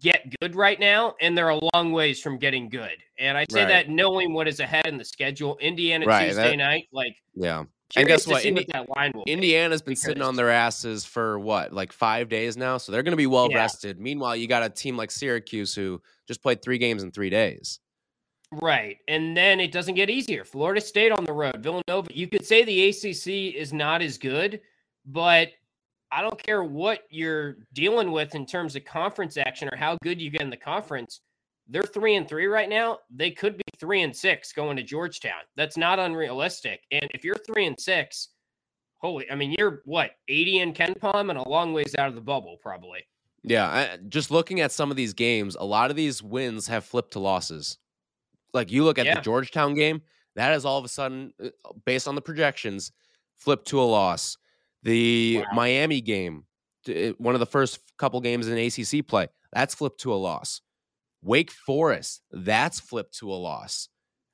[0.00, 1.16] get good right now.
[1.20, 2.96] And they're a long ways from getting good.
[3.18, 3.68] And I say Right.
[3.68, 5.56] that knowing what is ahead in the schedule.
[5.58, 7.64] Indiana Right, Tuesday that- night, like, Yeah.
[7.90, 8.44] Curious guess what?
[8.44, 9.32] Indi- what that line will be.
[9.32, 12.78] Indiana's been sitting on their asses for what, like five days now?
[12.78, 13.58] So they're going to be well Yeah.
[13.58, 14.00] rested.
[14.00, 17.78] Meanwhile, you got a team like Syracuse who just played three games in three days.
[18.52, 18.98] Right.
[19.08, 20.44] And then it doesn't get easier.
[20.44, 22.08] Florida State on the road, Villanova.
[22.12, 24.60] You could say the ACC is not as good,
[25.04, 25.50] but
[26.12, 30.20] I don't care what you're dealing with in terms of conference action or how good
[30.20, 31.20] you get in the conference.
[31.68, 32.98] They're three and three right now.
[33.10, 35.40] They could be three and six going to Georgetown.
[35.56, 36.82] That's not unrealistic.
[36.92, 38.28] And if you're three and six,
[38.98, 42.20] holy, I mean, you're what, 80 in KenPom and a long ways out of the
[42.20, 43.00] bubble, probably.
[43.42, 43.66] Yeah.
[43.68, 47.12] I, just looking at some of these games, a lot of these wins have flipped
[47.12, 47.78] to losses.
[48.54, 49.16] Like you look at Yeah.
[49.16, 50.02] the Georgetown game,
[50.36, 51.48] that is all of a sudden, uh,
[51.84, 52.92] based on the projections,
[53.34, 54.38] flipped to a loss.
[54.84, 55.44] The Wow.
[55.54, 56.44] Miami game,
[57.18, 60.60] one of the first couple games in ACC play, that's flipped to a loss.
[61.26, 63.88] Wake Forest, that's flipped to a loss.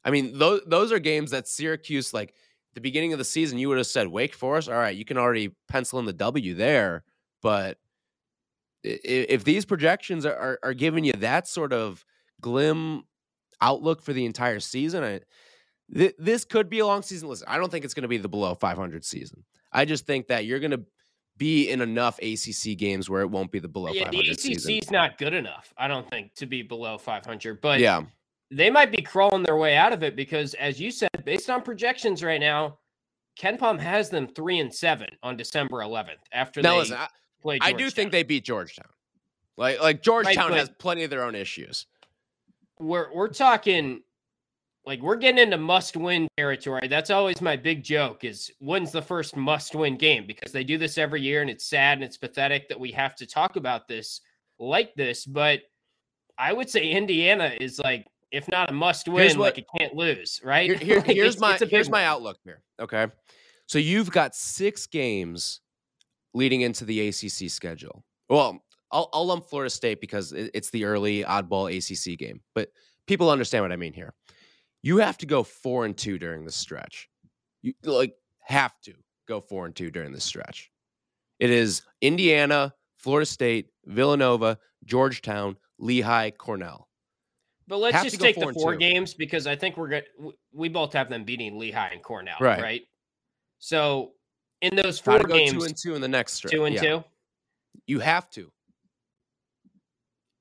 [0.04, 2.34] I mean, those those are games that Syracuse, like
[2.74, 4.68] the beginning of the season, you would have said Wake Forest.
[4.68, 7.04] All right, you can already pencil in the W there,
[7.40, 7.78] but
[8.84, 12.04] if these projections are, are, are giving you that sort of
[12.40, 13.04] glim
[13.60, 15.20] outlook for the entire season, I,
[15.94, 17.28] th- this could be a long season.
[17.28, 19.44] Listen, I don't think it's going to be the below 500 season.
[19.72, 20.82] I just think that you're going to
[21.38, 24.40] be in enough ACC games where it won't be the below yeah, the 500 ACC
[24.40, 24.74] season.
[24.74, 27.60] is not good enough, I don't think, to be below 500.
[27.60, 28.02] But yeah,
[28.50, 31.62] they might be crawling their way out of it because, as you said, based on
[31.62, 32.78] projections right now,
[33.38, 37.08] KenPom has them three and seven on December 11th after now they listen, I,
[37.40, 37.58] play.
[37.60, 38.86] I do think they beat Georgetown.
[39.56, 41.86] Like like Georgetown but- has plenty of their own issues.
[42.78, 44.02] we're we're talking
[44.84, 46.88] like we're getting into must-win territory.
[46.88, 50.26] That's always my big joke: is when's the first must-win game?
[50.26, 53.14] Because they do this every year, and it's sad and it's pathetic that we have
[53.16, 54.20] to talk about this
[54.58, 55.24] like this.
[55.24, 55.60] But
[56.38, 60.40] I would say Indiana is like, if not a Here's like what- it can't lose,
[60.42, 60.68] right?
[60.70, 62.62] Here- here- Like, here's it's- my it's here's my outlook here.
[62.80, 63.06] Okay,
[63.66, 65.60] so you've got six games
[66.34, 68.04] leading into the ACC schedule.
[68.28, 72.70] Well, I'll, I'll lump Florida State because it's the early oddball ACC game, but
[73.06, 74.14] people understand what I mean here.
[74.82, 77.08] You have to go four and two during the stretch.
[77.62, 78.94] You like have to
[79.28, 80.70] go four and two during the stretch.
[81.38, 86.88] It is Indiana, Florida State, Villanova, Georgetown, Lehigh, Cornell.
[87.68, 90.04] But let's Have just take four the four games because I think we're good.
[90.52, 92.60] We both have them beating Lehigh and Cornell, Right.
[92.60, 92.82] right?
[93.60, 94.12] So
[94.60, 96.52] in those four go games, two and two in the next stretch.
[96.52, 96.80] two and Yeah.
[96.82, 97.04] two.
[97.86, 98.52] You have to.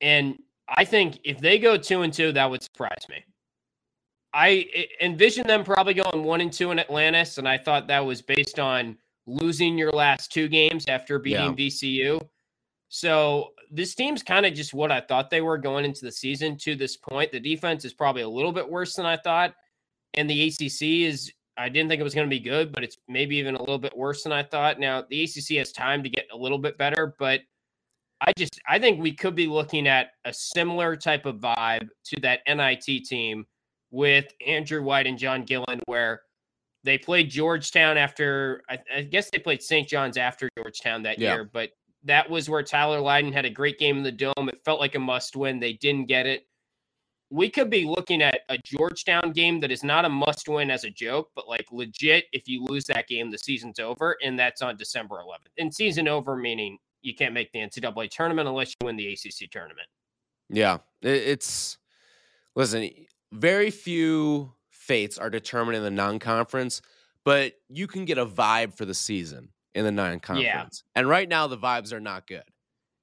[0.01, 3.23] And I think if they go two and two, that would surprise me.
[4.33, 8.21] I envisioned them probably going one and two in Atlantis, and I thought that was
[8.21, 11.67] based on losing your last two games after beating Yeah.
[11.67, 12.21] VCU.
[12.89, 16.57] So this team's kind of just what I thought they were going into the season
[16.57, 17.31] to this point.
[17.31, 19.55] The defense is probably a little bit worse than I thought.
[20.15, 22.97] And the ACC is, I didn't think it was going to be good, but it's
[23.07, 24.79] maybe even a little bit worse than I thought.
[24.79, 27.41] Now, the ACC has time to get a little bit better, but
[28.19, 32.21] I just, I think we could be looking at a similar type of vibe to
[32.21, 33.45] that NIT team
[33.91, 36.21] with Andrew White and John Gillon, where
[36.83, 39.87] they played Georgetown after, I, I guess they played St.
[39.87, 41.33] John's after Georgetown that Yeah.
[41.33, 41.71] year, but
[42.03, 44.49] that was where Tyler Lydon had a great game in the dome.
[44.49, 45.59] It felt like a must win.
[45.59, 46.47] They didn't get it.
[47.29, 50.83] We could be looking at a Georgetown game that is not a must win as
[50.83, 54.17] a joke, but like legit, if you lose that game, the season's over.
[54.23, 55.51] And that's on December 11th.
[55.59, 59.49] And season over, meaning you can't make the NCAA tournament unless you win the ACC
[59.49, 59.87] tournament.
[60.49, 61.77] Yeah, it's
[62.55, 62.89] listen.
[63.31, 66.81] Very few fates are determined in the non-conference,
[67.23, 70.83] but you can get a vibe for the season in the non-conference.
[70.95, 72.43] And right now, the vibes are not good.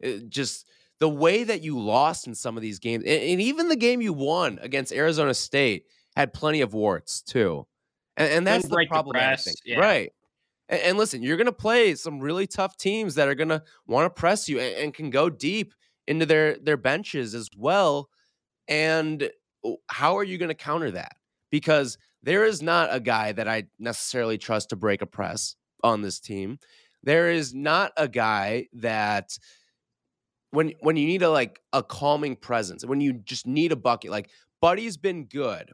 [0.00, 0.66] It just
[1.00, 4.00] the way that you lost in some of these games, and, and even the game
[4.02, 5.84] you won against Arizona State
[6.16, 7.66] had plenty of warts too.
[8.16, 9.78] And, and that's the break the problematic press, thing, yeah.
[9.78, 10.12] right?
[10.68, 13.62] And, and listen, you're going to play some really tough teams that are going to
[13.86, 15.72] want to press you and, and can go deep
[16.06, 18.08] into their their benches as well.
[18.66, 19.30] And
[19.68, 21.16] Oh, how are you going to counter that?
[21.50, 26.02] Because there is not a guy that I necessarily trust to break a press on
[26.02, 26.58] this team.
[27.02, 29.30] There is not a guy that
[30.50, 34.10] when when you need a like a calming presence, when you just need a bucket,
[34.10, 35.70] like Buddy's been good,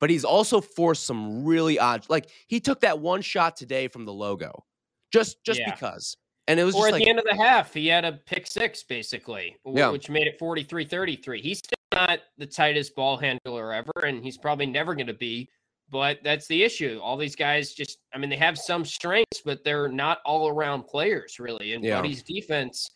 [0.00, 4.04] but he's also forced some really odd like he took that one shot today from
[4.04, 4.64] the logo.
[5.12, 5.72] Just just Yeah.
[5.74, 6.16] because.
[6.48, 8.46] And it was Or at like the end of the half, he had a pick
[8.46, 9.90] six, basically, Yeah.
[9.90, 11.40] which made it 43 33.
[11.40, 15.48] He's still not the tightest ball handler ever, and he's probably never going to be.
[15.90, 16.98] But that's the issue.
[17.02, 20.84] All these guys just, I mean, they have some strengths, but they're not all around
[20.84, 21.74] players, really.
[21.74, 22.00] And Yeah.
[22.00, 22.90] Buddy's defense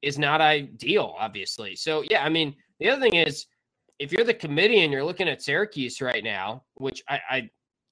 [0.00, 1.74] is not ideal, obviously.
[1.74, 3.46] So, yeah, I mean, the other thing is,
[3.98, 7.50] if you're the committee and you're looking at Syracuse right now, which I, I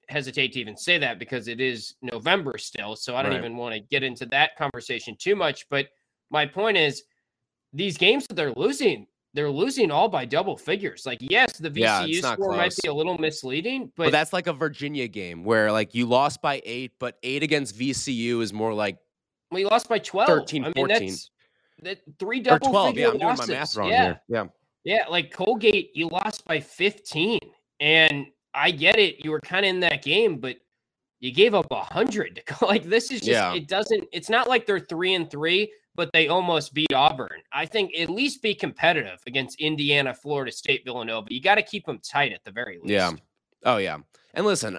[0.09, 2.97] hesitate to even say that because it is November still.
[2.97, 3.39] So I don't Right.
[3.39, 5.69] even want to get into that conversation too much.
[5.69, 5.89] But
[6.31, 7.05] my point is,
[7.73, 11.05] these games that they're losing, they're losing all by double figures.
[11.05, 14.33] Like, yes, the Yeah, VCU not score might be a little misleading, but but, that's
[14.33, 18.53] like a Virginia game where like you lost by eight, but eight against VCU is
[18.53, 18.99] more like
[19.51, 20.29] we lost by 12.
[20.29, 21.31] 13, I mean, that's
[21.83, 22.89] that three or 12.
[22.89, 24.05] figure Yeah, I'm doing my math wrong yeah.
[24.05, 24.21] here.
[24.29, 24.45] Yeah.
[24.85, 27.39] Yeah, like Colgate, you lost by 15.
[27.81, 29.25] And I get it.
[29.25, 30.57] You were kind of in that game, but
[31.21, 32.43] you gave up a hundred.
[32.63, 33.55] Like this is just Yeah.
[33.55, 37.41] it doesn't it's not like they're three and three, but they almost beat Auburn.
[37.53, 41.29] I think at least be competitive against Indiana, Florida State, Villanova.
[41.31, 42.89] You got to keep them tight at the very least.
[42.91, 43.13] Yeah.
[43.65, 43.99] Oh yeah.
[44.35, 44.79] And listen,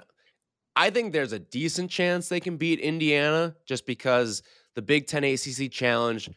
[0.76, 4.42] I think there's a decent chance they can beat Indiana just because
[4.74, 6.28] the Big Ten ACC Challenge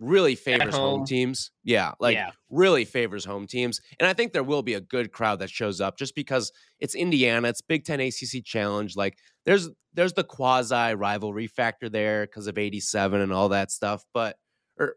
[0.00, 0.98] really favors home.
[1.00, 1.06] home.
[1.06, 1.52] teams.
[1.62, 2.30] Yeah, like Yeah.
[2.48, 5.80] really favors home teams, and I think there will be a good crowd that shows
[5.80, 8.96] up just because it's Indiana, it's Big Ten ACC Challenge.
[8.96, 14.04] Like there's there's the quasi rivalry factor there because of '87 and all that stuff.
[14.12, 14.36] But
[14.78, 14.96] or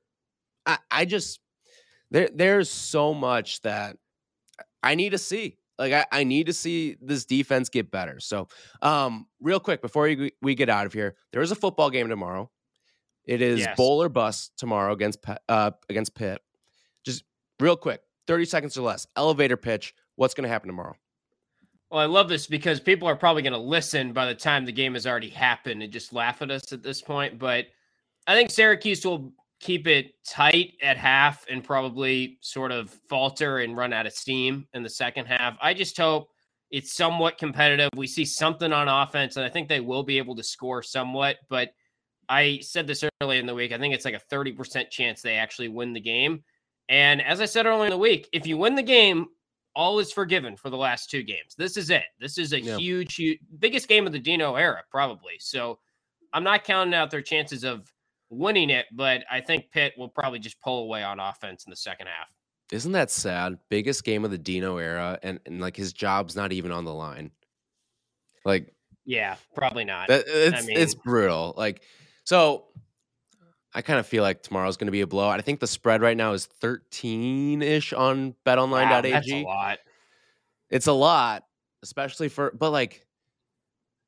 [0.65, 1.39] I, I just
[2.09, 3.97] there there's so much that
[4.81, 5.57] I need to see.
[5.79, 8.19] Like I, I need to see this defense get better.
[8.19, 8.47] So,
[8.83, 12.07] um, real quick before we, we get out of here, there is a football game
[12.09, 12.51] tomorrow.
[13.25, 13.77] It is Yes.
[13.77, 16.41] bowl or bust tomorrow against uh against Pitt.
[17.05, 17.23] Just
[17.59, 19.07] real quick, thirty seconds or less.
[19.15, 19.93] Elevator pitch.
[20.15, 20.95] What's going to happen tomorrow?
[21.89, 24.71] Well, I love this because people are probably going to listen by the time the
[24.71, 27.37] game has already happened and just laugh at us at this point.
[27.39, 27.67] But
[28.27, 33.77] I think Syracuse will keep it tight at half and probably sort of falter and
[33.77, 35.55] run out of steam in the second half.
[35.61, 36.29] I just hope
[36.71, 37.89] it's somewhat competitive.
[37.95, 41.37] We see something on offense, and I think they will be able to score somewhat.
[41.47, 41.69] But
[42.33, 43.71] I said this earlier in the week.
[43.71, 46.43] I think it's like a 30% chance they actually win the game.
[46.89, 49.27] And as I said earlier in the week, if you win the game,
[49.75, 51.55] all is forgiven for the last two games.
[51.57, 52.03] This is it.
[52.19, 52.77] This is a Yeah.
[52.77, 55.33] huge, huge, biggest game of the Dino era, probably.
[55.39, 55.79] So
[56.33, 57.91] I'm not counting out their chances of
[58.29, 61.75] winning it, but I think Pitt will probably just pull away on offense in the
[61.75, 62.27] second half.
[62.71, 63.57] Isn't that sad?
[63.69, 66.93] Biggest game of the Dino era, and, and like his job's not even on the
[66.93, 67.29] line.
[68.45, 68.73] Like
[69.05, 70.07] Yeah, probably not.
[70.07, 71.53] That, it's it's mean- brutal.
[71.57, 71.83] Like
[72.23, 72.65] so,
[73.73, 75.39] I kind of feel like tomorrow's going to be a blowout.
[75.39, 79.11] I think the spread right now is thirteen ish on Wow, BetOnline.ag.
[79.11, 79.79] that's a lot.
[80.69, 81.43] It's a lot,
[81.81, 83.05] especially for but like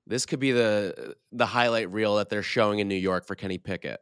[0.08, 3.58] this could be the the highlight reel that they're showing in New York for Kenny
[3.58, 4.00] Pickett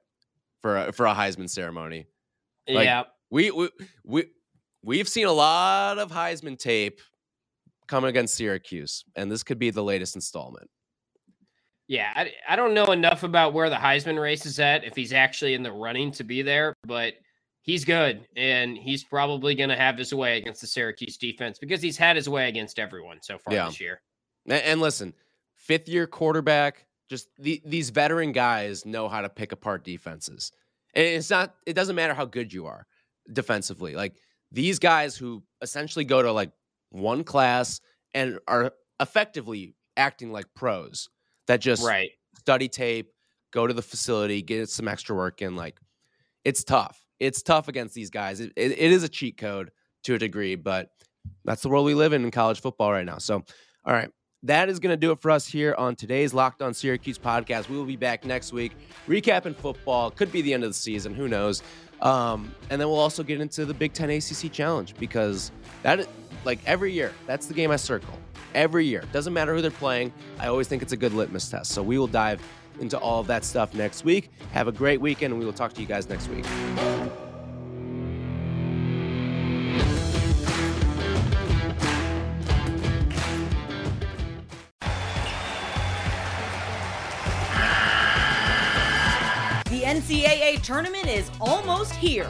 [0.62, 2.08] for a, for a Heisman ceremony.
[2.68, 3.70] Like, yeah, We we
[4.04, 4.26] we
[4.84, 7.00] we've seen a lot of Heisman tape
[7.88, 10.70] coming against Syracuse, and this could be the latest installment.
[11.88, 15.14] Yeah, I, I don't know enough about where the Heisman race is at if he's
[15.14, 17.16] actually in the running to be there, but
[17.62, 21.82] he's good and he's probably going to have his way against the Syracuse defense because
[21.82, 23.66] he's had his way against everyone so far yeah.
[23.66, 24.02] this year.
[24.46, 25.14] And, and listen,
[25.56, 30.52] fifth year quarterback, just the, these veteran guys know how to pick apart defenses.
[30.94, 32.86] And it's not, it doesn't matter how good you are
[33.32, 33.96] defensively.
[33.96, 34.16] Like
[34.52, 36.52] these guys who essentially go to like
[36.92, 37.82] one class
[38.14, 41.10] and are effectively acting like pros
[41.48, 42.12] that just right.
[42.38, 43.12] study tape,
[43.52, 45.56] go to the facility, get some extra work in.
[45.56, 45.80] Like
[46.44, 47.02] it's tough.
[47.20, 48.40] It's tough against these guys.
[48.40, 49.72] It, it, it is a cheat code
[50.04, 50.90] to a degree, but
[51.46, 53.18] that's the world we live in in college football right now.
[53.18, 53.44] So,
[53.86, 54.10] all right.
[54.46, 57.70] That is going to do it for us here on today's Locked On Syracuse podcast.
[57.70, 58.74] We will be back next week
[59.08, 60.12] recapping football.
[60.12, 61.14] Could be the end of the season.
[61.14, 61.64] Who knows?
[62.02, 66.06] Um, and then we'll also get into the Big Ten ACC Challenge because that,
[66.46, 68.18] like every year, that's the game I circle
[68.54, 69.04] every year.
[69.12, 70.14] Doesn't matter who they're playing.
[70.40, 71.72] I always think it's a good litmus test.
[71.72, 72.42] So we will dive
[72.80, 74.32] into all of that stuff next week.
[74.52, 76.46] Have a great weekend, and we will talk to you guys next week.
[89.66, 92.30] The NCAA tournament is almost here,